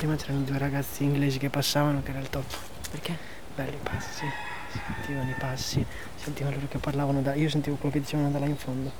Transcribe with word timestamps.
prima 0.00 0.16
c'erano 0.16 0.44
due 0.44 0.56
ragazzi 0.56 1.04
inglesi 1.04 1.36
che 1.36 1.50
passavano 1.50 2.02
che 2.02 2.08
era 2.08 2.20
il 2.20 2.30
top. 2.30 2.46
Perché? 2.90 3.18
Belli 3.54 3.74
i 3.74 3.78
passi, 3.82 4.24
sentivano 4.94 5.28
i 5.28 5.34
passi, 5.38 5.84
si 6.16 6.24
sentiva 6.24 6.48
loro 6.48 6.66
che 6.70 6.78
parlavano 6.78 7.20
da. 7.20 7.34
Io 7.34 7.50
sentivo 7.50 7.76
quello 7.76 7.92
che 7.92 8.00
dicevano 8.00 8.30
da 8.30 8.38
là 8.38 8.46
in 8.46 8.56
fondo. 8.56 8.90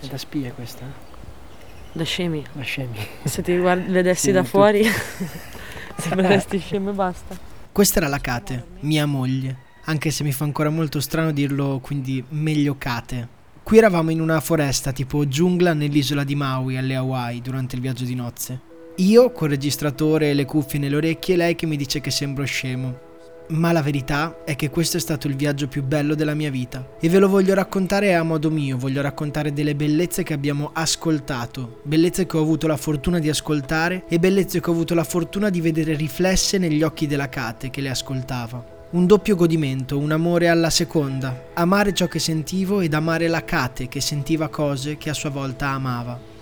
È 0.00 0.06
da 0.06 0.16
spie 0.18 0.52
questa? 0.52 0.86
Da 1.90 2.04
scemi. 2.04 2.46
Da 2.52 2.62
scemi. 2.62 2.96
Se 3.24 3.42
ti 3.42 3.58
guardi, 3.58 3.90
vedessi 3.90 4.26
Sì, 4.26 4.30
da 4.30 4.44
fuori, 4.44 4.84
sembreresti 5.98 6.60
scemo 6.60 6.90
e 6.90 6.92
basta. 6.92 7.36
Questa 7.72 7.98
era 7.98 8.06
la 8.06 8.20
Kate, 8.20 8.66
mia 8.80 9.04
moglie, 9.04 9.56
anche 9.86 10.12
se 10.12 10.22
mi 10.22 10.30
fa 10.30 10.44
ancora 10.44 10.70
molto 10.70 11.00
strano 11.00 11.32
dirlo, 11.32 11.80
quindi 11.82 12.24
meglio 12.28 12.76
Kate. 12.78 13.28
Qui 13.64 13.78
eravamo 13.78 14.10
in 14.12 14.20
una 14.20 14.38
foresta 14.38 14.92
tipo 14.92 15.26
giungla 15.26 15.72
nell'isola 15.74 16.22
di 16.22 16.36
Maui 16.36 16.76
alle 16.76 16.94
Hawaii 16.94 17.40
durante 17.40 17.74
il 17.74 17.80
viaggio 17.80 18.04
di 18.04 18.14
nozze. 18.14 18.72
Io 18.98 19.32
col 19.32 19.48
registratore 19.48 20.30
e 20.30 20.34
le 20.34 20.44
cuffie 20.44 20.78
nelle 20.78 20.94
orecchie 20.94 21.34
e 21.34 21.36
lei 21.36 21.56
che 21.56 21.66
mi 21.66 21.76
dice 21.76 22.00
che 22.00 22.12
sembro 22.12 22.44
scemo. 22.44 23.12
Ma 23.48 23.72
la 23.72 23.82
verità 23.82 24.44
è 24.44 24.54
che 24.54 24.70
questo 24.70 24.98
è 24.98 25.00
stato 25.00 25.26
il 25.26 25.34
viaggio 25.34 25.66
più 25.66 25.82
bello 25.82 26.14
della 26.14 26.34
mia 26.34 26.48
vita 26.48 26.90
e 27.00 27.08
ve 27.08 27.18
lo 27.18 27.28
voglio 27.28 27.54
raccontare 27.54 28.14
a 28.14 28.22
modo 28.22 28.52
mio, 28.52 28.78
voglio 28.78 29.02
raccontare 29.02 29.52
delle 29.52 29.74
bellezze 29.74 30.22
che 30.22 30.32
abbiamo 30.32 30.70
ascoltato, 30.72 31.80
bellezze 31.82 32.24
che 32.24 32.36
ho 32.36 32.40
avuto 32.40 32.68
la 32.68 32.76
fortuna 32.76 33.18
di 33.18 33.28
ascoltare 33.28 34.04
e 34.08 34.20
bellezze 34.20 34.60
che 34.60 34.70
ho 34.70 34.72
avuto 34.72 34.94
la 34.94 35.02
fortuna 35.02 35.50
di 35.50 35.60
vedere 35.60 35.96
riflesse 35.96 36.58
negli 36.58 36.84
occhi 36.84 37.08
della 37.08 37.28
Kate 37.28 37.70
che 37.70 37.80
le 37.80 37.90
ascoltava. 37.90 38.64
Un 38.90 39.06
doppio 39.06 39.34
godimento, 39.34 39.98
un 39.98 40.12
amore 40.12 40.46
alla 40.46 40.70
seconda, 40.70 41.46
amare 41.54 41.92
ciò 41.92 42.06
che 42.06 42.20
sentivo 42.20 42.80
ed 42.80 42.94
amare 42.94 43.26
la 43.26 43.44
Kate 43.44 43.88
che 43.88 44.00
sentiva 44.00 44.48
cose 44.48 44.96
che 44.96 45.10
a 45.10 45.14
sua 45.14 45.30
volta 45.30 45.70
amava. 45.70 46.32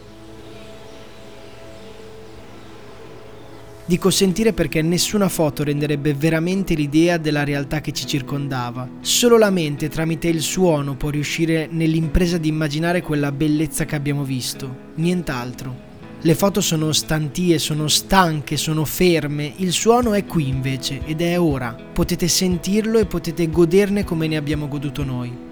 Dico 3.85 4.11
sentire 4.11 4.53
perché 4.53 4.81
nessuna 4.81 5.29
foto 5.29 5.65
renderebbe 5.65 6.15
veramente 6.15 6.75
l'idea 6.75 7.19
della 7.19 7.43
realtà 7.43 7.81
che 7.81 7.93
ci 7.93 8.07
circondava. 8.07 8.89
Solo 9.01 9.37
la 9.39 9.51
mente 9.51 9.89
tramite 9.89 10.29
il 10.29 10.41
suono 10.41 10.95
può 10.95 11.11
riuscire 11.11 11.69
nell'impresa 11.69 12.39
di 12.39 12.49
immaginare 12.49 13.03
quella 13.03 13.33
bellezza 13.33 13.85
che 13.85 13.97
abbiamo 13.97 14.23
visto, 14.23 14.93
nient'altro. 14.95 15.91
Le 16.21 16.35
foto 16.37 16.61
sono 16.61 16.93
stantie, 16.93 17.59
sono 17.59 17.89
stanche, 17.89 18.57
sono 18.57 18.85
ferme, 18.85 19.53
il 19.57 19.73
suono 19.73 20.15
è 20.15 20.25
qui 20.25 20.47
invece 20.47 21.01
ed 21.05 21.21
è 21.21 21.41
ora. 21.41 21.77
Potete 21.93 22.29
sentirlo 22.29 23.01
e 23.01 23.07
potete 23.07 23.51
goderne 23.51 24.05
come 24.05 24.29
ne 24.29 24.37
abbiamo 24.37 24.69
goduto 24.69 25.03
noi. 25.03 25.51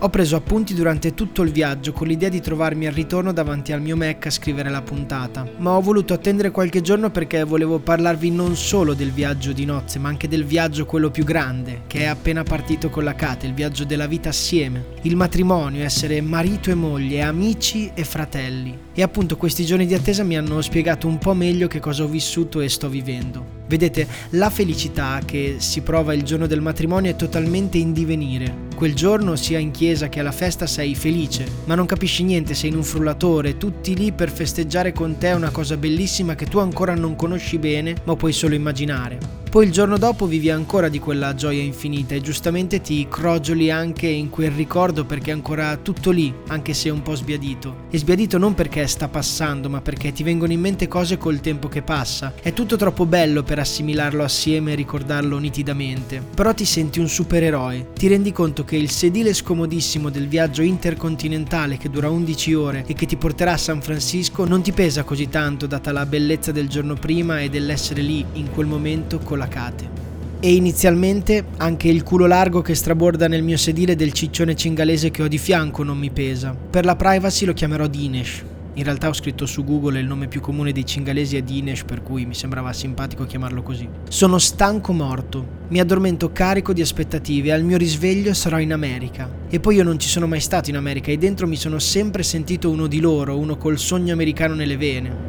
Ho 0.00 0.10
preso 0.10 0.36
appunti 0.36 0.74
durante 0.74 1.14
tutto 1.14 1.40
il 1.40 1.50
viaggio 1.50 1.92
con 1.92 2.06
l'idea 2.06 2.28
di 2.28 2.42
trovarmi 2.42 2.86
al 2.86 2.92
ritorno 2.92 3.32
davanti 3.32 3.72
al 3.72 3.80
mio 3.80 3.96
Mac 3.96 4.26
a 4.26 4.30
scrivere 4.30 4.68
la 4.68 4.82
puntata, 4.82 5.48
ma 5.56 5.70
ho 5.70 5.80
voluto 5.80 6.12
attendere 6.12 6.50
qualche 6.50 6.82
giorno 6.82 7.10
perché 7.10 7.42
volevo 7.44 7.78
parlarvi 7.78 8.30
non 8.30 8.56
solo 8.56 8.92
del 8.92 9.10
viaggio 9.10 9.52
di 9.52 9.64
nozze, 9.64 9.98
ma 9.98 10.10
anche 10.10 10.28
del 10.28 10.44
viaggio 10.44 10.84
quello 10.84 11.10
più 11.10 11.24
grande, 11.24 11.84
che 11.86 12.00
è 12.00 12.04
appena 12.04 12.42
partito 12.42 12.90
con 12.90 13.04
la 13.04 13.14
Kate, 13.14 13.46
il 13.46 13.54
viaggio 13.54 13.84
della 13.84 14.06
vita 14.06 14.28
assieme, 14.28 14.84
il 15.02 15.16
matrimonio, 15.16 15.82
essere 15.82 16.20
marito 16.20 16.70
e 16.70 16.74
moglie, 16.74 17.22
amici 17.22 17.90
e 17.94 18.04
fratelli. 18.04 18.85
E 18.98 19.02
appunto 19.02 19.36
questi 19.36 19.66
giorni 19.66 19.84
di 19.84 19.92
attesa 19.92 20.22
mi 20.22 20.38
hanno 20.38 20.62
spiegato 20.62 21.06
un 21.06 21.18
po' 21.18 21.34
meglio 21.34 21.68
che 21.68 21.80
cosa 21.80 22.04
ho 22.04 22.08
vissuto 22.08 22.62
e 22.62 22.70
sto 22.70 22.88
vivendo. 22.88 23.44
Vedete, 23.68 24.08
la 24.30 24.48
felicità 24.48 25.20
che 25.22 25.56
si 25.58 25.82
prova 25.82 26.14
il 26.14 26.22
giorno 26.22 26.46
del 26.46 26.62
matrimonio 26.62 27.10
è 27.10 27.14
totalmente 27.14 27.76
in 27.76 27.92
divenire. 27.92 28.64
Quel 28.74 28.94
giorno, 28.94 29.36
sia 29.36 29.58
in 29.58 29.70
chiesa 29.70 30.08
che 30.08 30.20
alla 30.20 30.32
festa, 30.32 30.66
sei 30.66 30.94
felice, 30.94 31.46
ma 31.66 31.74
non 31.74 31.84
capisci 31.84 32.22
niente, 32.22 32.54
sei 32.54 32.70
in 32.70 32.76
un 32.76 32.84
frullatore, 32.84 33.58
tutti 33.58 33.94
lì 33.94 34.12
per 34.12 34.30
festeggiare 34.30 34.94
con 34.94 35.18
te 35.18 35.32
una 35.32 35.50
cosa 35.50 35.76
bellissima 35.76 36.34
che 36.34 36.46
tu 36.46 36.56
ancora 36.56 36.94
non 36.94 37.16
conosci 37.16 37.58
bene, 37.58 37.96
ma 38.04 38.16
puoi 38.16 38.32
solo 38.32 38.54
immaginare. 38.54 39.45
Poi 39.50 39.64
il 39.64 39.72
giorno 39.72 39.96
dopo 39.96 40.26
vivi 40.26 40.50
ancora 40.50 40.88
di 40.88 40.98
quella 40.98 41.34
gioia 41.34 41.62
infinita 41.62 42.14
e 42.14 42.20
giustamente 42.20 42.80
ti 42.80 43.06
crogioli 43.08 43.70
anche 43.70 44.06
in 44.06 44.28
quel 44.28 44.50
ricordo 44.50 45.04
perché 45.04 45.30
è 45.30 45.32
ancora 45.32 45.76
tutto 45.76 46.10
lì, 46.10 46.34
anche 46.48 46.74
se 46.74 46.90
un 46.90 47.00
po' 47.00 47.14
sbiadito. 47.14 47.84
E 47.90 47.96
sbiadito 47.96 48.36
non 48.36 48.54
perché 48.54 48.86
sta 48.86 49.08
passando, 49.08 49.70
ma 49.70 49.80
perché 49.80 50.12
ti 50.12 50.22
vengono 50.22 50.52
in 50.52 50.60
mente 50.60 50.88
cose 50.88 51.16
col 51.16 51.40
tempo 51.40 51.68
che 51.68 51.80
passa. 51.80 52.34
È 52.42 52.52
tutto 52.52 52.76
troppo 52.76 53.06
bello 53.06 53.42
per 53.44 53.58
assimilarlo 53.58 54.22
assieme 54.22 54.72
e 54.72 54.74
ricordarlo 54.74 55.38
nitidamente. 55.38 56.22
Però 56.34 56.52
ti 56.52 56.66
senti 56.66 56.98
un 56.98 57.08
supereroe. 57.08 57.92
Ti 57.94 58.08
rendi 58.08 58.32
conto 58.32 58.64
che 58.64 58.76
il 58.76 58.90
sedile 58.90 59.32
scomodissimo 59.32 60.10
del 60.10 60.28
viaggio 60.28 60.62
intercontinentale 60.62 61.78
che 61.78 61.88
dura 61.88 62.10
11 62.10 62.54
ore 62.54 62.84
e 62.86 62.94
che 62.94 63.06
ti 63.06 63.16
porterà 63.16 63.52
a 63.52 63.56
San 63.58 63.80
Francisco 63.80 64.44
non 64.44 64.60
ti 64.60 64.72
pesa 64.72 65.04
così 65.04 65.28
tanto 65.28 65.66
data 65.66 65.92
la 65.92 66.04
bellezza 66.04 66.52
del 66.52 66.68
giorno 66.68 66.94
prima 66.94 67.40
e 67.40 67.48
dell'essere 67.48 68.02
lì 68.02 68.24
in 68.34 68.50
quel 68.50 68.66
momento 68.66 69.18
con 69.18 69.35
la 69.36 69.48
Kate. 69.48 70.04
E 70.40 70.54
inizialmente 70.54 71.44
anche 71.56 71.88
il 71.88 72.02
culo 72.02 72.26
largo 72.26 72.60
che 72.60 72.74
straborda 72.74 73.26
nel 73.26 73.42
mio 73.42 73.56
sedile 73.56 73.96
del 73.96 74.12
ciccione 74.12 74.54
cingalese 74.54 75.10
che 75.10 75.22
ho 75.22 75.28
di 75.28 75.38
fianco 75.38 75.82
non 75.82 75.98
mi 75.98 76.10
pesa. 76.10 76.54
Per 76.54 76.84
la 76.84 76.96
privacy 76.96 77.46
lo 77.46 77.52
chiamerò 77.52 77.86
Dinesh. 77.86 78.44
In 78.74 78.84
realtà 78.84 79.08
ho 79.08 79.14
scritto 79.14 79.46
su 79.46 79.64
Google 79.64 79.98
il 79.98 80.06
nome 80.06 80.28
più 80.28 80.42
comune 80.42 80.70
dei 80.70 80.84
cingalesi 80.84 81.38
è 81.38 81.42
Dinesh, 81.42 81.84
per 81.84 82.02
cui 82.02 82.26
mi 82.26 82.34
sembrava 82.34 82.74
simpatico 82.74 83.24
chiamarlo 83.24 83.62
così. 83.62 83.88
Sono 84.10 84.36
stanco 84.36 84.92
morto. 84.92 85.64
Mi 85.68 85.80
addormento 85.80 86.30
carico 86.30 86.74
di 86.74 86.82
aspettative 86.82 87.52
al 87.52 87.62
mio 87.62 87.78
risveglio 87.78 88.34
sarò 88.34 88.58
in 88.58 88.74
America. 88.74 89.30
E 89.48 89.60
poi 89.60 89.76
io 89.76 89.82
non 89.82 89.98
ci 89.98 90.08
sono 90.08 90.26
mai 90.26 90.40
stato 90.40 90.68
in 90.68 90.76
America 90.76 91.10
e 91.10 91.16
dentro 91.16 91.46
mi 91.46 91.56
sono 91.56 91.78
sempre 91.78 92.22
sentito 92.22 92.68
uno 92.68 92.86
di 92.86 93.00
loro, 93.00 93.38
uno 93.38 93.56
col 93.56 93.78
sogno 93.78 94.12
americano 94.12 94.54
nelle 94.54 94.76
vene. 94.76 95.25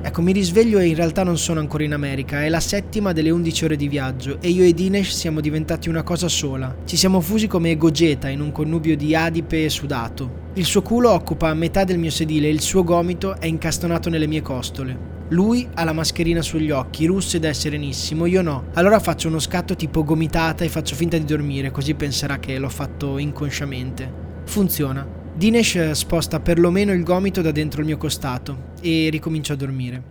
Ecco, 0.00 0.22
mi 0.22 0.32
risveglio 0.32 0.78
e 0.78 0.86
in 0.86 0.94
realtà 0.94 1.24
non 1.24 1.36
sono 1.36 1.58
ancora 1.58 1.82
in 1.82 1.92
America, 1.92 2.44
è 2.44 2.48
la 2.48 2.60
settima 2.60 3.12
delle 3.12 3.30
11 3.30 3.64
ore 3.64 3.76
di 3.76 3.88
viaggio 3.88 4.40
e 4.40 4.48
io 4.48 4.64
e 4.64 4.72
Dinesh 4.72 5.12
siamo 5.12 5.40
diventati 5.40 5.88
una 5.88 6.04
cosa 6.04 6.28
sola. 6.28 6.74
Ci 6.84 6.96
siamo 6.96 7.20
fusi 7.20 7.48
come 7.48 7.76
Gogeta 7.76 8.28
in 8.28 8.40
un 8.40 8.52
connubio 8.52 8.96
di 8.96 9.16
adipe 9.16 9.64
e 9.64 9.68
sudato. 9.68 10.46
Il 10.54 10.64
suo 10.64 10.82
culo 10.82 11.10
occupa 11.10 11.52
metà 11.52 11.82
del 11.82 11.98
mio 11.98 12.10
sedile 12.10 12.46
e 12.46 12.52
il 12.52 12.60
suo 12.60 12.84
gomito 12.84 13.40
è 13.40 13.46
incastonato 13.46 14.08
nelle 14.08 14.28
mie 14.28 14.40
costole. 14.40 15.16
Lui 15.30 15.68
ha 15.74 15.82
la 15.82 15.92
mascherina 15.92 16.42
sugli 16.42 16.70
occhi, 16.70 17.04
russo 17.06 17.36
ed 17.36 17.44
è 17.44 17.52
serenissimo, 17.52 18.26
io 18.26 18.40
no. 18.40 18.66
Allora 18.74 19.00
faccio 19.00 19.26
uno 19.26 19.40
scatto 19.40 19.74
tipo 19.74 20.04
gomitata 20.04 20.64
e 20.64 20.68
faccio 20.68 20.94
finta 20.94 21.18
di 21.18 21.24
dormire, 21.24 21.72
così 21.72 21.94
penserà 21.94 22.38
che 22.38 22.56
l'ho 22.56 22.70
fatto 22.70 23.18
inconsciamente. 23.18 24.10
Funziona. 24.44 25.17
Dinesh 25.38 25.92
sposta 25.92 26.40
perlomeno 26.40 26.92
il 26.92 27.04
gomito 27.04 27.42
da 27.42 27.52
dentro 27.52 27.78
il 27.78 27.86
mio 27.86 27.96
costato 27.96 28.72
e 28.80 29.08
ricomincio 29.08 29.52
a 29.52 29.56
dormire. 29.56 30.02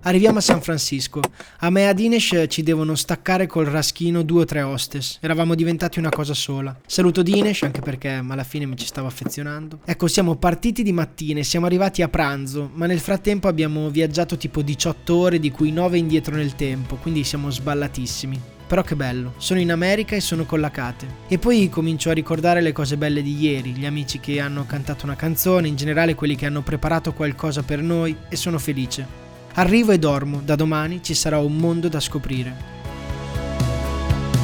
Arriviamo 0.00 0.38
a 0.38 0.40
San 0.40 0.60
Francisco. 0.60 1.20
A 1.60 1.70
me 1.70 1.82
e 1.82 1.84
a 1.84 1.92
Dinesh 1.92 2.46
ci 2.48 2.64
devono 2.64 2.96
staccare 2.96 3.46
col 3.46 3.66
raschino 3.66 4.22
due 4.22 4.40
o 4.40 4.44
tre 4.44 4.62
hostess. 4.62 5.18
Eravamo 5.20 5.54
diventati 5.54 6.00
una 6.00 6.08
cosa 6.08 6.34
sola. 6.34 6.76
Saluto 6.88 7.22
Dinesh, 7.22 7.62
anche 7.62 7.82
perché 7.82 8.14
alla 8.14 8.42
fine 8.42 8.66
mi 8.66 8.76
ci 8.76 8.86
stavo 8.86 9.06
affezionando. 9.06 9.78
Ecco, 9.84 10.08
siamo 10.08 10.34
partiti 10.34 10.82
di 10.82 10.92
mattina 10.92 11.38
e 11.38 11.44
siamo 11.44 11.66
arrivati 11.66 12.02
a 12.02 12.08
pranzo, 12.08 12.68
ma 12.74 12.86
nel 12.86 12.98
frattempo 12.98 13.46
abbiamo 13.46 13.90
viaggiato 13.90 14.36
tipo 14.36 14.60
18 14.60 15.14
ore, 15.14 15.38
di 15.38 15.52
cui 15.52 15.70
9 15.70 15.98
indietro 15.98 16.34
nel 16.34 16.56
tempo, 16.56 16.96
quindi 16.96 17.22
siamo 17.22 17.48
sballatissimi. 17.48 18.53
Però 18.74 18.84
che 18.84 18.96
bello, 18.96 19.34
sono 19.36 19.60
in 19.60 19.70
America 19.70 20.16
e 20.16 20.20
sono 20.20 20.46
con 20.46 20.58
la 20.58 20.72
Kate. 20.72 21.06
E 21.28 21.38
poi 21.38 21.68
comincio 21.68 22.10
a 22.10 22.12
ricordare 22.12 22.60
le 22.60 22.72
cose 22.72 22.96
belle 22.96 23.22
di 23.22 23.40
ieri, 23.40 23.70
gli 23.70 23.86
amici 23.86 24.18
che 24.18 24.40
hanno 24.40 24.66
cantato 24.66 25.04
una 25.04 25.14
canzone, 25.14 25.68
in 25.68 25.76
generale 25.76 26.16
quelli 26.16 26.34
che 26.34 26.46
hanno 26.46 26.62
preparato 26.62 27.12
qualcosa 27.12 27.62
per 27.62 27.80
noi 27.80 28.16
e 28.28 28.34
sono 28.34 28.58
felice. 28.58 29.06
Arrivo 29.52 29.92
e 29.92 29.98
dormo, 30.00 30.40
da 30.44 30.56
domani 30.56 31.04
ci 31.04 31.14
sarà 31.14 31.38
un 31.38 31.56
mondo 31.56 31.86
da 31.86 32.00
scoprire. 32.00 32.56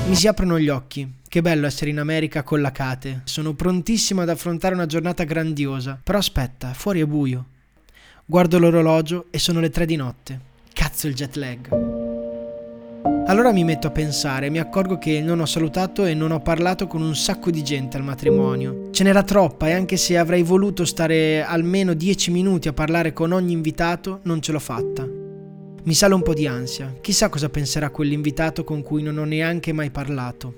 Mi 0.07 0.15
si 0.15 0.29
aprono 0.29 0.61
gli 0.61 0.69
occhi. 0.69 1.13
Che 1.27 1.43
bello 1.43 1.67
essere 1.67 1.91
in 1.91 1.99
America 1.99 2.45
con 2.45 2.61
la 2.61 2.71
Kate. 2.71 3.23
Sono 3.25 3.55
prontissimo 3.55 4.21
ad 4.21 4.29
affrontare 4.29 4.77
una 4.77 4.87
giornata 4.87 5.25
grandiosa. 5.25 5.99
Però 6.05 6.19
aspetta, 6.19 6.73
fuori 6.73 7.01
è 7.01 7.05
buio. 7.05 7.47
Guardo 8.25 8.61
l'orologio 8.61 9.27
e 9.31 9.41
sono 9.41 9.59
le 9.59 9.71
tre 9.71 9.87
di 9.87 9.97
notte. 9.97 10.39
Cazzo 10.73 11.09
il 11.09 11.15
jet 11.15 11.35
lag. 11.35 11.90
Allora 13.31 13.53
mi 13.53 13.63
metto 13.63 13.87
a 13.87 13.93
pensare 13.93 14.51
mi 14.51 14.59
accorgo 14.59 14.99
che 14.99 15.21
non 15.21 15.39
ho 15.39 15.47
salutato 15.47 16.05
e 16.05 16.15
non 16.15 16.33
ho 16.33 16.41
parlato 16.41 16.89
con 16.89 17.01
un 17.01 17.15
sacco 17.15 17.53
di 17.53 17.63
gente 17.63 17.97
al 17.97 18.03
matrimonio. 18.03 18.89
Ce 18.91 19.05
n'era 19.05 19.23
troppa 19.23 19.69
e 19.69 19.73
anche 19.73 19.97
se 19.97 20.19
avrei 20.19 20.43
voluto 20.43 20.85
stare 20.85 21.45
almeno 21.45 21.95
10 21.95 22.33
minuti 22.33 22.67
a 22.67 22.73
parlare 22.73 23.13
con 23.13 23.31
ogni 23.31 23.53
invitato, 23.53 24.19
non 24.25 24.43
ce 24.43 24.51
l'ho 24.51 24.59
fatta. 24.59 25.07
Mi 25.85 25.95
sale 25.95 26.15
un 26.15 26.23
po' 26.23 26.35
di 26.35 26.49
ansia. 26.49 26.93
Chissà 27.01 27.29
cosa 27.29 27.49
penserà 27.49 27.91
quell'invitato 27.91 28.65
con 28.65 28.83
cui 28.83 29.01
non 29.01 29.17
ho 29.17 29.25
neanche 29.25 29.73
mai 29.73 29.93
parlato. 29.93 30.55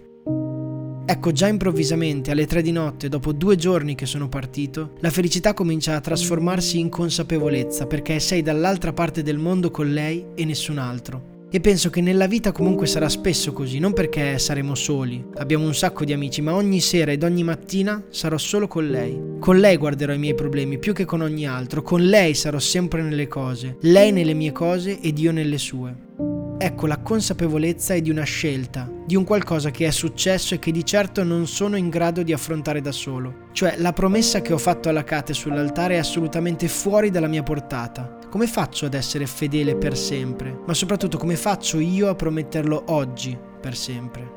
Ecco, 1.05 1.31
già 1.31 1.49
improvvisamente, 1.49 2.31
alle 2.31 2.47
tre 2.47 2.63
di 2.63 2.73
notte, 2.73 3.11
dopo 3.11 3.35
due 3.35 3.57
giorni 3.57 3.95
che 3.95 4.07
sono 4.07 4.31
partito, 4.31 4.93
la 5.01 5.11
felicità 5.11 5.53
comincia 5.53 5.95
a 5.95 6.01
trasformarsi 6.01 6.79
in 6.79 6.89
consapevolezza 6.89 7.87
perché 7.87 8.19
sei 8.19 8.41
dall'altra 8.41 8.95
parte 8.95 9.23
del 9.23 9.37
mondo 9.37 9.71
con 9.71 9.93
lei 9.93 10.25
e 10.35 10.47
nessun 10.47 10.79
altro. 10.79 11.32
E 11.55 11.61
penso 11.61 11.91
che 11.91 12.01
nella 12.01 12.27
vita 12.27 12.51
comunque 12.51 12.87
sarà 12.87 13.11
spesso 13.11 13.53
così, 13.53 13.79
non 13.79 13.93
perché 13.93 14.39
saremo 14.39 14.75
soli, 14.75 15.23
abbiamo 15.35 15.67
un 15.67 15.75
sacco 15.75 16.03
di 16.03 16.15
amici, 16.15 16.41
ma 16.41 16.55
ogni 16.55 16.81
sera 16.81 17.13
ed 17.13 17.23
ogni 17.23 17.43
mattina 17.45 18.03
sarò 18.09 18.39
solo 18.39 18.67
con 18.67 18.89
lei. 18.89 19.21
Con 19.39 19.59
lei 19.59 19.77
guarderò 19.77 20.15
i 20.15 20.19
miei 20.19 20.35
problemi 20.35 20.79
più 20.79 20.95
che 20.95 21.05
con 21.05 21.21
ogni 21.21 21.47
altro, 21.47 21.83
con 21.83 22.01
lei 22.01 22.33
sarò 22.33 22.59
sempre 22.59 23.03
nelle 23.03 23.29
cose, 23.29 23.77
lei 23.81 24.13
nelle 24.13 24.33
mie 24.33 24.53
cose 24.53 24.99
ed 24.99 25.19
io 25.19 25.31
nelle 25.31 25.59
sue. 25.59 26.32
Ecco, 26.65 26.87
la 26.87 26.99
consapevolezza 26.99 27.95
è 27.95 28.01
di 28.01 28.09
una 28.09 28.23
scelta, 28.23 28.89
di 29.05 29.17
un 29.17 29.25
qualcosa 29.25 29.73
che 29.73 29.85
è 29.85 29.91
successo 29.91 30.55
e 30.55 30.61
che 30.61 30.71
di 30.71 30.85
certo 30.85 31.25
non 31.25 31.49
sono 31.49 31.75
in 31.75 31.89
grado 31.89 32.23
di 32.23 32.33
affrontare 32.33 32.81
da 32.81 32.93
solo. 32.93 33.49
Cioè, 33.51 33.79
la 33.79 33.93
promessa 33.93 34.43
che 34.43 34.53
ho 34.53 34.59
fatto 34.59 34.89
alla 34.89 35.03
Kate 35.03 35.35
sull'altare 35.35 35.97
è 35.97 35.99
assolutamente 35.99 36.69
fuori 36.69 37.11
dalla 37.11 37.27
mia 37.27 37.43
portata. 37.43 38.17
Come 38.31 38.47
faccio 38.47 38.87
ad 38.87 38.95
essere 38.95 39.27
fedele 39.27 39.75
per 39.75 39.97
sempre? 39.97 40.57
Ma 40.65 40.73
soprattutto 40.73 41.19
come 41.19 41.35
faccio 41.35 41.81
io 41.81 42.09
a 42.09 42.15
prometterlo 42.15 42.85
oggi 42.91 43.37
per 43.61 43.75
sempre? 43.75 44.31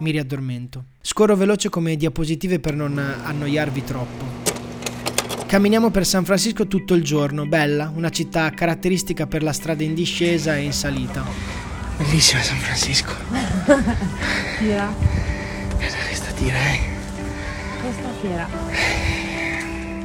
Mi 0.00 0.10
riaddormento. 0.10 0.84
Scorro 1.00 1.34
veloce 1.34 1.70
come 1.70 1.96
diapositive 1.96 2.60
per 2.60 2.74
non 2.74 2.98
annoiarvi 2.98 3.84
troppo. 3.84 4.41
Camminiamo 5.52 5.90
per 5.90 6.06
San 6.06 6.24
Francisco 6.24 6.66
tutto 6.66 6.94
il 6.94 7.04
giorno, 7.04 7.44
bella, 7.44 7.92
una 7.94 8.08
città 8.08 8.48
caratteristica 8.48 9.26
per 9.26 9.42
la 9.42 9.52
strada 9.52 9.82
in 9.82 9.92
discesa 9.92 10.56
e 10.56 10.62
in 10.62 10.72
salita. 10.72 11.22
Bellissima 11.98 12.40
San 12.40 12.56
Francisco. 12.56 13.12
Tira. 14.56 14.94
Questa 15.76 16.30
tira, 16.32 16.56
eh. 16.56 16.80
Questa 17.82 18.08
fiera. 18.22 19.21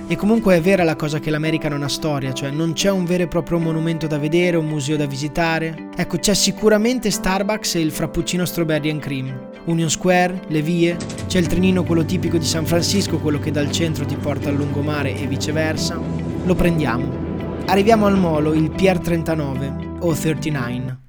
E 0.10 0.16
comunque 0.16 0.56
è 0.56 0.62
vera 0.62 0.86
la 0.86 0.96
cosa 0.96 1.20
che 1.20 1.30
l'America 1.30 1.68
non 1.68 1.84
ha 1.84 1.90
storia, 1.90 2.32
cioè 2.32 2.50
non 2.50 2.72
c'è 2.72 2.90
un 2.90 3.04
vero 3.04 3.24
e 3.24 3.28
proprio 3.28 3.60
monumento 3.60 4.08
da 4.08 4.18
vedere, 4.18 4.56
un 4.56 4.66
museo 4.66 4.96
da 4.96 5.06
visitare. 5.06 5.90
Ecco, 5.98 6.18
c'è 6.18 6.34
sicuramente 6.34 7.12
Starbucks 7.12 7.76
e 7.76 7.82
il 7.82 7.92
frappuccino 7.92 8.46
strawberry 8.46 8.90
and 8.90 9.02
cream. 9.02 9.50
Union 9.66 9.90
Square, 9.90 10.44
le 10.48 10.62
vie, 10.62 10.96
c'è 11.28 11.40
il 11.40 11.48
trenino 11.48 11.84
quello 11.84 12.06
tipico 12.06 12.38
di 12.38 12.46
San 12.46 12.66
Francisco, 12.66 13.20
quello 13.20 13.40
che 13.40 13.52
dal 13.52 13.70
centro 13.70 14.06
ti 14.06 14.16
porta 14.16 14.48
al 14.48 14.56
lungomare 14.56 15.14
e 15.14 15.28
viceversa. 15.28 16.00
Lo 16.46 16.56
prendiamo. 16.56 17.26
Arriviamo 17.66 18.06
al 18.06 18.18
molo, 18.18 18.54
il 18.54 18.72
Pier 18.72 19.00
39 19.00 19.76
o 20.00 20.14
39 20.14 21.00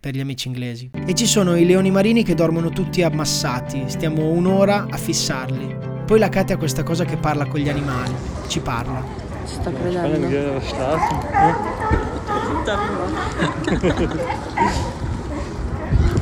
per 0.00 0.14
gli 0.14 0.20
amici 0.20 0.48
inglesi. 0.48 0.88
E 1.04 1.14
ci 1.14 1.26
sono 1.26 1.54
i 1.54 1.66
leoni 1.66 1.90
marini 1.90 2.22
che 2.22 2.34
dormono 2.34 2.70
tutti 2.70 3.02
ammassati, 3.02 3.84
stiamo 3.88 4.30
un'ora 4.30 4.86
a 4.88 4.96
fissarli. 4.96 5.85
Poi 6.06 6.20
la 6.20 6.28
Katia 6.28 6.54
ha 6.54 6.58
questa 6.58 6.84
cosa 6.84 7.04
che 7.04 7.16
parla 7.16 7.46
con 7.46 7.58
gli 7.58 7.68
animali, 7.68 8.14
ci 8.46 8.60
parla. 8.60 9.02
Ci 9.44 9.54
sta 9.54 9.72
credendo. 9.72 10.60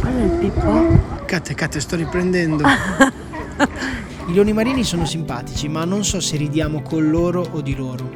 Guarda 0.01 0.23
il 0.23 0.31
pippo. 0.39 1.01
Katia, 1.27 1.55
Katia, 1.55 1.81
sto 1.81 1.97
riprendendo. 1.97 2.65
I 4.27 4.33
leoni 4.33 4.55
marini 4.55 4.85
sono 4.85 5.05
simpatici, 5.05 5.69
ma 5.69 5.85
non 5.85 6.03
so 6.03 6.19
se 6.19 6.39
ridiamo 6.39 6.81
con 6.81 7.11
loro 7.11 7.47
o 7.51 7.61
di 7.61 7.77
loro. 7.77 8.09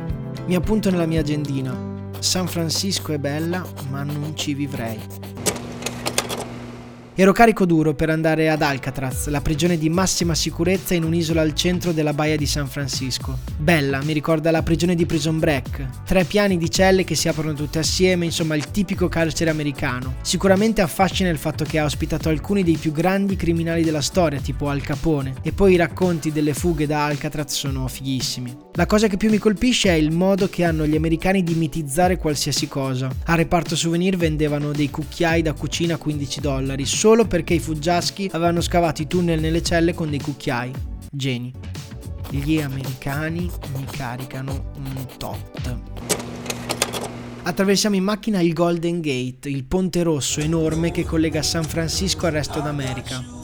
Mi 0.46 0.54
appunto 0.54 0.90
nella 0.90 1.04
mia 1.04 1.20
agendina. 1.20 1.76
San 2.18 2.46
Francisco 2.46 3.12
è 3.12 3.18
bella, 3.18 3.62
ma 3.90 4.04
non 4.04 4.32
ci 4.34 4.54
vivrei. 4.54 4.98
Ero 7.20 7.32
carico 7.32 7.66
duro 7.66 7.94
per 7.94 8.10
andare 8.10 8.48
ad 8.48 8.62
Alcatraz, 8.62 9.26
la 9.26 9.40
prigione 9.40 9.76
di 9.76 9.88
massima 9.88 10.36
sicurezza 10.36 10.94
in 10.94 11.02
un'isola 11.02 11.40
al 11.40 11.52
centro 11.52 11.90
della 11.90 12.12
baia 12.12 12.36
di 12.36 12.46
San 12.46 12.68
Francisco. 12.68 13.38
Bella, 13.56 14.00
mi 14.04 14.12
ricorda 14.12 14.52
la 14.52 14.62
prigione 14.62 14.94
di 14.94 15.04
Prison 15.04 15.40
Break. 15.40 16.04
Tre 16.04 16.22
piani 16.22 16.56
di 16.56 16.70
celle 16.70 17.02
che 17.02 17.16
si 17.16 17.26
aprono 17.26 17.54
tutte 17.54 17.80
assieme, 17.80 18.24
insomma 18.24 18.54
il 18.54 18.70
tipico 18.70 19.08
carcere 19.08 19.50
americano. 19.50 20.14
Sicuramente 20.20 20.80
affascina 20.80 21.28
il 21.28 21.38
fatto 21.38 21.64
che 21.64 21.80
ha 21.80 21.84
ospitato 21.84 22.28
alcuni 22.28 22.62
dei 22.62 22.76
più 22.76 22.92
grandi 22.92 23.34
criminali 23.34 23.82
della 23.82 24.00
storia, 24.00 24.38
tipo 24.38 24.68
Al 24.68 24.82
Capone, 24.82 25.34
e 25.42 25.50
poi 25.50 25.72
i 25.72 25.76
racconti 25.76 26.30
delle 26.30 26.54
fughe 26.54 26.86
da 26.86 27.06
Alcatraz 27.06 27.52
sono 27.52 27.88
fighissimi. 27.88 28.66
La 28.78 28.86
cosa 28.86 29.08
che 29.08 29.16
più 29.16 29.28
mi 29.28 29.38
colpisce 29.38 29.88
è 29.88 29.94
il 29.94 30.12
modo 30.12 30.48
che 30.48 30.62
hanno 30.62 30.86
gli 30.86 30.94
americani 30.94 31.42
di 31.42 31.54
mitizzare 31.54 32.16
qualsiasi 32.16 32.68
cosa. 32.68 33.10
A 33.24 33.34
reparto 33.34 33.74
souvenir 33.74 34.16
vendevano 34.16 34.70
dei 34.70 34.88
cucchiai 34.88 35.42
da 35.42 35.52
cucina 35.52 35.94
a 35.94 35.98
15 35.98 36.40
dollari, 36.40 36.86
solo 36.86 37.26
perché 37.26 37.54
i 37.54 37.58
fuggiaschi 37.58 38.30
avevano 38.30 38.60
scavato 38.60 39.02
i 39.02 39.08
tunnel 39.08 39.40
nelle 39.40 39.64
celle 39.64 39.94
con 39.94 40.10
dei 40.10 40.20
cucchiai. 40.20 40.70
Geni. 41.10 41.52
Gli 42.30 42.60
americani 42.60 43.50
mi 43.74 43.84
caricano 43.90 44.70
un 44.76 45.06
tot. 45.16 45.76
Attraversiamo 47.42 47.96
in 47.96 48.04
macchina 48.04 48.40
il 48.40 48.52
Golden 48.52 49.00
Gate, 49.00 49.48
il 49.48 49.64
ponte 49.64 50.04
rosso 50.04 50.38
enorme 50.38 50.92
che 50.92 51.04
collega 51.04 51.42
San 51.42 51.64
Francisco 51.64 52.26
al 52.26 52.32
resto 52.32 52.60
d'America. 52.60 53.37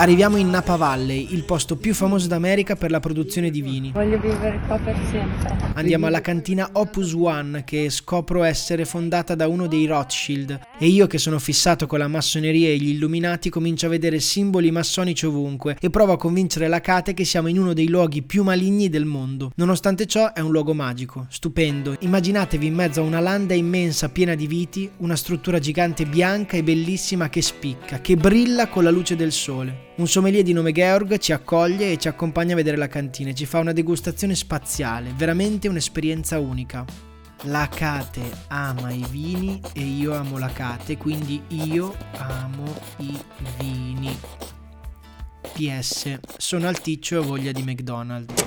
Arriviamo 0.00 0.38
in 0.38 0.48
Napa 0.48 0.76
Valley, 0.76 1.26
il 1.32 1.44
posto 1.44 1.76
più 1.76 1.92
famoso 1.92 2.26
d'America 2.26 2.74
per 2.74 2.90
la 2.90 3.00
produzione 3.00 3.50
di 3.50 3.60
vini. 3.60 3.90
Voglio 3.92 4.18
vivere 4.18 4.58
qua 4.66 4.78
per 4.78 4.96
sempre. 5.10 5.58
Andiamo 5.74 6.06
alla 6.06 6.22
cantina 6.22 6.70
Opus 6.72 7.12
One 7.12 7.64
che 7.64 7.90
scopro 7.90 8.42
essere 8.42 8.86
fondata 8.86 9.34
da 9.34 9.46
uno 9.46 9.66
dei 9.66 9.84
Rothschild 9.84 10.58
e 10.78 10.86
io 10.86 11.06
che 11.06 11.18
sono 11.18 11.38
fissato 11.38 11.86
con 11.86 11.98
la 11.98 12.08
massoneria 12.08 12.70
e 12.70 12.78
gli 12.78 12.88
illuminati 12.88 13.50
comincio 13.50 13.84
a 13.84 13.90
vedere 13.90 14.20
simboli 14.20 14.70
massonici 14.70 15.26
ovunque 15.26 15.76
e 15.78 15.90
provo 15.90 16.12
a 16.12 16.16
convincere 16.16 16.66
la 16.66 16.80
Kate 16.80 17.12
che 17.12 17.26
siamo 17.26 17.48
in 17.48 17.58
uno 17.58 17.74
dei 17.74 17.88
luoghi 17.88 18.22
più 18.22 18.42
maligni 18.42 18.88
del 18.88 19.04
mondo. 19.04 19.52
Nonostante 19.56 20.06
ciò 20.06 20.32
è 20.32 20.40
un 20.40 20.50
luogo 20.50 20.72
magico, 20.72 21.26
stupendo. 21.28 21.94
Immaginatevi 22.00 22.64
in 22.64 22.74
mezzo 22.74 23.02
a 23.02 23.04
una 23.04 23.20
landa 23.20 23.52
immensa 23.52 24.08
piena 24.08 24.34
di 24.34 24.46
viti, 24.46 24.90
una 25.00 25.16
struttura 25.16 25.58
gigante 25.58 26.06
bianca 26.06 26.56
e 26.56 26.62
bellissima 26.62 27.28
che 27.28 27.42
spicca, 27.42 28.00
che 28.00 28.16
brilla 28.16 28.68
con 28.68 28.82
la 28.82 28.90
luce 28.90 29.14
del 29.14 29.32
sole. 29.32 29.88
Un 30.00 30.08
sommelier 30.08 30.42
di 30.42 30.54
nome 30.54 30.72
Georg 30.72 31.18
ci 31.18 31.30
accoglie 31.32 31.92
e 31.92 31.98
ci 31.98 32.08
accompagna 32.08 32.54
a 32.54 32.56
vedere 32.56 32.78
la 32.78 32.88
cantina 32.88 33.28
e 33.28 33.34
ci 33.34 33.44
fa 33.44 33.58
una 33.58 33.74
degustazione 33.74 34.34
spaziale, 34.34 35.12
veramente 35.14 35.68
un'esperienza 35.68 36.38
unica. 36.38 36.86
La 37.42 37.68
Kate 37.68 38.22
ama 38.48 38.90
i 38.92 39.04
vini 39.10 39.60
e 39.74 39.82
io 39.82 40.14
amo 40.14 40.38
la 40.38 40.48
Kate, 40.48 40.96
quindi 40.96 41.42
io 41.48 41.94
amo 42.12 42.80
i 43.00 43.14
vini. 43.58 44.18
PS, 45.52 46.18
sono 46.38 46.66
alticcio 46.66 47.16
e 47.16 47.18
ho 47.18 47.22
voglia 47.22 47.52
di 47.52 47.62
McDonald's. 47.62 48.42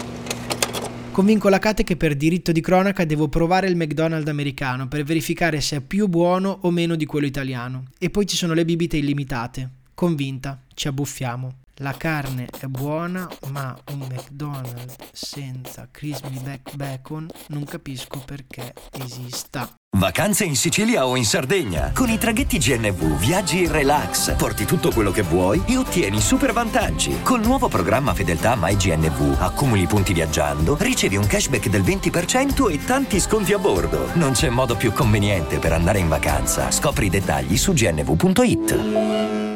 Convinco 1.12 1.50
la 1.50 1.60
Kate 1.60 1.84
che 1.84 1.96
per 1.96 2.16
diritto 2.16 2.52
di 2.52 2.62
cronaca 2.62 3.06
devo 3.06 3.28
provare 3.28 3.68
il 3.68 3.76
McDonald's 3.76 4.28
americano 4.28 4.88
per 4.88 5.04
verificare 5.04 5.62
se 5.62 5.76
è 5.76 5.82
più 5.82 6.08
buono 6.08 6.58
o 6.62 6.72
meno 6.72 6.96
di 6.96 7.06
quello 7.06 7.28
italiano. 7.28 7.84
E 8.00 8.10
poi 8.10 8.26
ci 8.26 8.36
sono 8.36 8.56
le 8.56 8.66
bibite 8.66 8.98
illimitate. 8.98 9.82
Convinta, 9.94 10.60
ci 10.74 10.88
abbuffiamo. 10.88 11.62
La 11.78 11.94
carne 11.94 12.48
è 12.60 12.68
buona, 12.68 13.28
ma 13.50 13.76
un 13.92 14.00
McDonald's 14.00 14.96
senza 15.12 15.88
crispy 15.90 16.40
back 16.40 16.76
bacon 16.76 17.28
non 17.48 17.64
capisco 17.64 18.22
perché 18.24 18.74
esista. 18.92 19.68
Vacanze 19.98 20.44
in 20.44 20.56
Sicilia 20.56 21.08
o 21.08 21.16
in 21.16 21.26
Sardegna. 21.26 21.92
Con 21.94 22.10
i 22.10 22.18
traghetti 22.20 22.58
GNV 22.60 23.18
viaggi 23.18 23.64
in 23.64 23.72
relax, 23.72 24.36
porti 24.36 24.66
tutto 24.66 24.92
quello 24.92 25.12
che 25.12 25.24
vuoi 25.24 25.64
e 25.66 25.78
ottieni 25.78 26.20
super 26.20 26.54
vantaggi. 26.54 27.22
Col 27.24 27.42
nuovo 27.42 27.68
programma 27.68 28.14
Fedeltà 28.14 28.56
MyGNV 28.56 29.38
accumuli 29.40 29.88
punti 29.88 30.14
viaggiando, 30.14 30.78
ricevi 30.80 31.16
un 31.16 31.26
cashback 31.26 31.70
del 31.70 31.82
20% 31.82 32.72
e 32.72 32.84
tanti 32.86 33.20
sconti 33.20 33.54
a 33.54 33.60
bordo. 33.60 34.10
Non 34.14 34.34
c'è 34.34 34.50
modo 34.50 34.76
più 34.76 34.92
conveniente 34.94 35.58
per 35.58 35.74
andare 35.74 36.00
in 36.00 36.08
vacanza. 36.08 36.70
Scopri 36.70 37.08
i 37.08 37.10
dettagli 37.10 37.58
su 37.58 37.74
gnv.it. 37.74 39.53